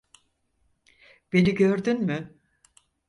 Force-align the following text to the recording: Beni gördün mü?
Beni 1.33 1.55
gördün 1.55 2.01
mü? 2.07 2.39